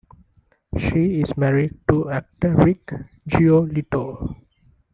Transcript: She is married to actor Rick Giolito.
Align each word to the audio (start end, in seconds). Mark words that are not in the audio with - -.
She 0.79 1.21
is 1.21 1.37
married 1.37 1.77
to 1.87 2.09
actor 2.09 2.55
Rick 2.55 2.91
Giolito. 3.29 4.35